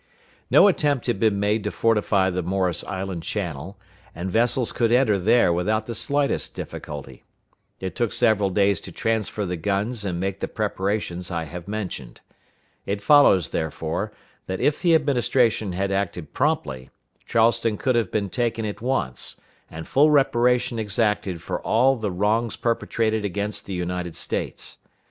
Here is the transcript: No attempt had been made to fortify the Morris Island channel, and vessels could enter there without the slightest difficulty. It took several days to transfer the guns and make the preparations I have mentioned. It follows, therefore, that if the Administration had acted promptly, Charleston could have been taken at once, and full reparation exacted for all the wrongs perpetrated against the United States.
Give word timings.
No 0.49 0.67
attempt 0.67 1.05
had 1.05 1.19
been 1.19 1.39
made 1.39 1.63
to 1.63 1.69
fortify 1.69 2.31
the 2.31 2.41
Morris 2.41 2.83
Island 2.85 3.21
channel, 3.21 3.77
and 4.15 4.31
vessels 4.31 4.71
could 4.71 4.91
enter 4.91 5.19
there 5.19 5.53
without 5.53 5.85
the 5.85 5.93
slightest 5.93 6.55
difficulty. 6.55 7.23
It 7.79 7.95
took 7.95 8.11
several 8.11 8.49
days 8.49 8.81
to 8.81 8.91
transfer 8.91 9.45
the 9.45 9.57
guns 9.57 10.03
and 10.03 10.19
make 10.19 10.39
the 10.39 10.47
preparations 10.47 11.29
I 11.29 11.43
have 11.43 11.67
mentioned. 11.67 12.19
It 12.87 13.03
follows, 13.03 13.49
therefore, 13.49 14.11
that 14.47 14.59
if 14.59 14.81
the 14.81 14.95
Administration 14.95 15.73
had 15.73 15.91
acted 15.91 16.33
promptly, 16.33 16.89
Charleston 17.27 17.77
could 17.77 17.93
have 17.95 18.09
been 18.09 18.31
taken 18.31 18.65
at 18.65 18.81
once, 18.81 19.39
and 19.69 19.87
full 19.87 20.09
reparation 20.09 20.79
exacted 20.79 21.43
for 21.43 21.61
all 21.61 21.95
the 21.95 22.09
wrongs 22.09 22.55
perpetrated 22.55 23.23
against 23.23 23.67
the 23.67 23.73
United 23.75 24.15
States. 24.15 24.77